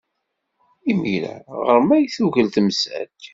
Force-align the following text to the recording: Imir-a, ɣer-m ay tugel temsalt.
Imir-a, 0.91 1.35
ɣer-m 1.65 1.89
ay 1.95 2.05
tugel 2.15 2.47
temsalt. 2.55 3.23